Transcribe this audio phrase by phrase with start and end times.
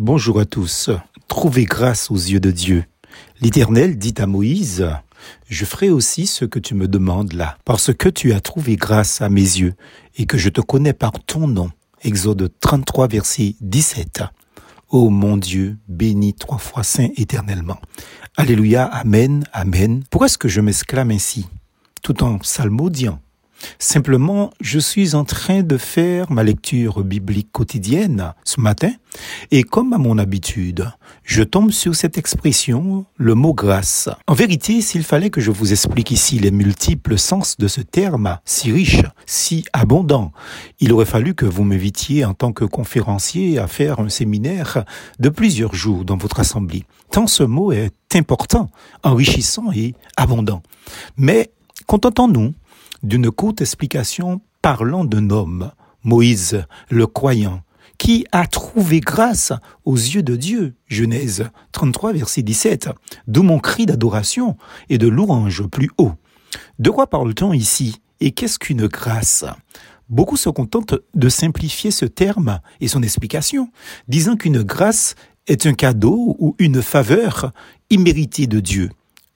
[0.00, 0.90] Bonjour à tous.
[1.26, 2.84] Trouvez grâce aux yeux de Dieu.
[3.40, 4.88] L'Éternel dit à Moïse,
[5.48, 9.20] Je ferai aussi ce que tu me demandes là, parce que tu as trouvé grâce
[9.22, 9.74] à mes yeux,
[10.16, 11.70] et que je te connais par ton nom.
[12.04, 14.22] Exode 33, verset 17.
[14.88, 17.78] Ô mon Dieu, béni trois fois saint éternellement.
[18.36, 20.04] Alléluia, Amen, Amen.
[20.10, 21.48] Pourquoi est-ce que je m'exclame ainsi,
[22.02, 23.20] tout en psalmodiant
[23.78, 28.90] Simplement, je suis en train de faire ma lecture biblique quotidienne ce matin,
[29.50, 30.90] et comme à mon habitude,
[31.24, 34.08] je tombe sur cette expression, le mot grâce.
[34.26, 38.38] En vérité, s'il fallait que je vous explique ici les multiples sens de ce terme,
[38.44, 40.32] si riche, si abondant,
[40.80, 44.84] il aurait fallu que vous m'invitiez en tant que conférencier à faire un séminaire
[45.18, 46.84] de plusieurs jours dans votre assemblée.
[47.10, 48.70] Tant ce mot est important,
[49.02, 50.62] enrichissant et abondant.
[51.16, 51.50] Mais
[51.86, 52.54] contentons-nous
[53.02, 55.70] d'une courte explication parlant d'un homme,
[56.02, 57.62] Moïse le croyant,
[57.98, 59.52] qui a trouvé grâce
[59.84, 60.74] aux yeux de Dieu.
[60.86, 62.88] Genèse 33, verset 17.
[63.26, 64.56] D'où mon cri d'adoration
[64.88, 66.12] et de louange plus haut.
[66.78, 69.44] De quoi parle-t-on ici et qu'est-ce qu'une grâce?
[70.08, 73.70] Beaucoup se contentent de simplifier ce terme et son explication,
[74.08, 75.14] disant qu'une grâce
[75.46, 77.52] est un cadeau ou une faveur
[77.90, 78.90] imméritée de Dieu.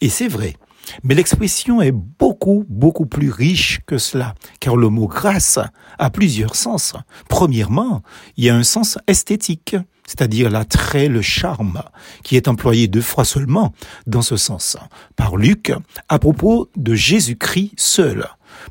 [0.00, 0.56] Et c'est vrai.
[1.02, 5.58] Mais l'expression est beaucoup, beaucoup plus riche que cela, car le mot grâce
[5.98, 6.94] a plusieurs sens.
[7.28, 8.02] Premièrement,
[8.36, 9.76] il y a un sens esthétique,
[10.06, 11.82] c'est-à-dire l'attrait, le charme,
[12.22, 13.72] qui est employé deux fois seulement
[14.06, 14.76] dans ce sens,
[15.16, 15.72] par Luc,
[16.08, 18.28] à propos de Jésus-Christ seul.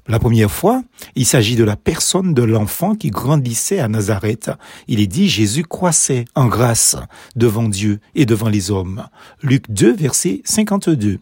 [0.08, 0.84] La première fois,
[1.16, 4.52] il s'agit de la personne de l'enfant qui grandissait à Nazareth.
[4.88, 6.96] Il est dit Jésus croissait en grâce
[7.36, 9.06] devant Dieu et devant les hommes.
[9.44, 11.20] Luc 2, verset 52.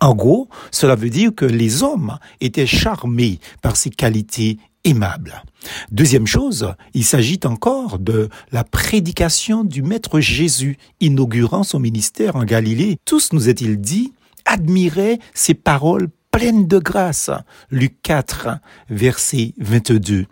[0.00, 5.42] En gros, cela veut dire que les hommes étaient charmés par ses qualités aimables.
[5.90, 12.44] Deuxième chose, il s'agit encore de la prédication du Maître Jésus inaugurant son ministère en
[12.44, 12.96] Galilée.
[13.04, 14.14] Tous, nous est-il dit,
[14.46, 17.30] admiraient ses paroles pleines de grâce.
[17.70, 18.48] Luc 4,
[18.88, 20.26] verset 22.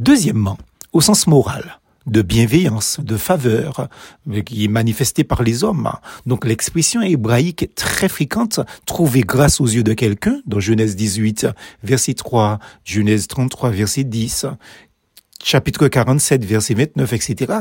[0.00, 0.58] Deuxièmement,
[0.92, 3.88] au sens moral, de bienveillance, de faveur,
[4.44, 5.90] qui est manifestée par les hommes.
[6.24, 11.48] Donc l'expression hébraïque très fréquente, trouvée grâce aux yeux de quelqu'un, dans Genèse 18,
[11.82, 14.46] verset 3, Genèse 33, verset 10,
[15.46, 17.52] chapitre 47, verset 29, etc.,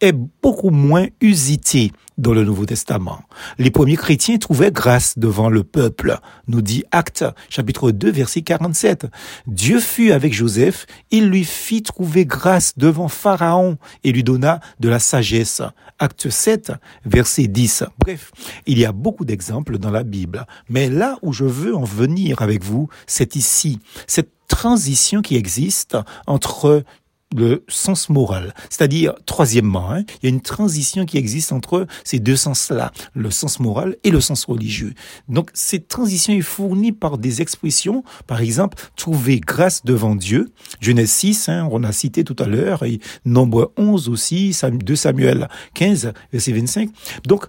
[0.00, 3.20] est beaucoup moins usité dans le Nouveau Testament.
[3.58, 9.08] Les premiers chrétiens trouvaient grâce devant le peuple, nous dit Acte, chapitre 2, verset 47.
[9.46, 14.88] Dieu fut avec Joseph, il lui fit trouver grâce devant Pharaon et lui donna de
[14.88, 15.60] la sagesse.
[15.98, 16.72] Acte 7,
[17.04, 17.84] verset 10.
[17.98, 18.32] Bref,
[18.64, 20.46] il y a beaucoup d'exemples dans la Bible.
[20.70, 25.98] Mais là où je veux en venir avec vous, c'est ici, cette transition qui existe
[26.26, 26.82] entre
[27.34, 28.54] le sens moral.
[28.70, 33.30] C'est-à-dire, troisièmement, hein, il y a une transition qui existe entre ces deux sens-là, le
[33.30, 34.94] sens moral et le sens religieux.
[35.28, 41.10] Donc, cette transition est fournie par des expressions, par exemple, trouver grâce devant Dieu, Genèse
[41.10, 46.12] 6, hein, on a cité tout à l'heure, et Nombre 11 aussi, 2 Samuel 15,
[46.32, 46.90] verset 25.
[47.26, 47.46] Donc,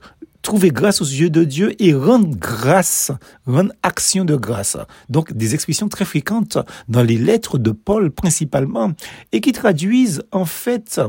[0.48, 3.12] trouver grâce aux yeux de Dieu et rendre grâce,
[3.46, 4.78] rendre action de grâce.
[5.10, 8.94] Donc des expressions très fréquentes dans les lettres de Paul principalement
[9.34, 11.02] et qui traduisent en fait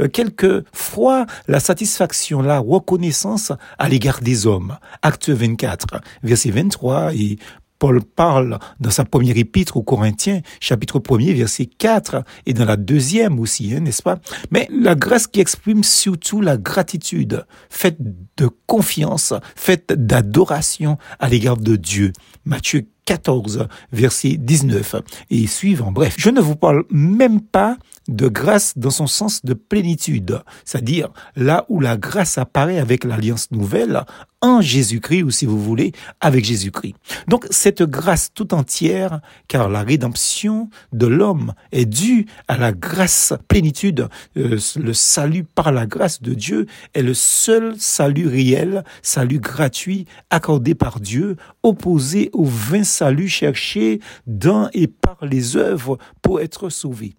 [0.00, 4.78] euh, quelquefois la satisfaction, la reconnaissance à l'égard des hommes.
[5.02, 7.38] Acte 24, verset 23 et
[7.78, 12.76] Paul parle dans sa première épître aux Corinthiens, chapitre 1er, verset 4, et dans la
[12.76, 14.18] deuxième aussi, hein, n'est-ce pas?
[14.50, 17.98] Mais la grâce qui exprime surtout la gratitude, faite
[18.36, 22.12] de confiance, faite d'adoration à l'égard de Dieu.
[22.44, 24.96] Matthieu 14, verset 19
[25.30, 25.92] et suivant.
[25.92, 27.78] Bref, je ne vous parle même pas
[28.08, 33.50] de grâce dans son sens de plénitude, c'est-à-dire là où la grâce apparaît avec l'alliance
[33.50, 34.04] nouvelle
[34.42, 36.94] en Jésus-Christ ou si vous voulez avec Jésus-Christ.
[37.26, 43.32] Donc cette grâce tout entière, car la rédemption de l'homme est due à la grâce
[43.48, 49.40] plénitude, euh, le salut par la grâce de Dieu est le seul salut réel, salut
[49.40, 56.40] gratuit accordé par Dieu, opposé au vain salut cherché dans et par les œuvres pour
[56.40, 57.14] être sauvé.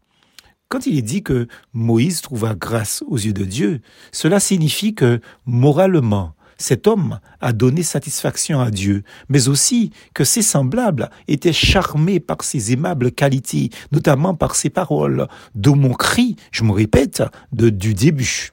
[0.69, 3.81] Quand il est dit que Moïse trouva grâce aux yeux de Dieu,
[4.12, 10.41] cela signifie que moralement, cet homme a donné satisfaction à Dieu, mais aussi que ses
[10.41, 16.63] semblables étaient charmés par ses aimables qualités, notamment par ses paroles, d'où mon cri, je
[16.63, 17.21] me répète,
[17.51, 18.50] de, du début.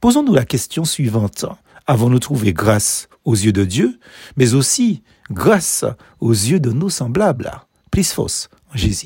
[0.00, 1.44] Posons-nous la question suivante.
[1.90, 3.98] Avons-nous trouvé grâce aux yeux de Dieu,
[4.36, 5.86] mais aussi grâce
[6.20, 7.50] aux yeux de nos semblables?
[7.90, 8.96] Plus fausse, Jésus.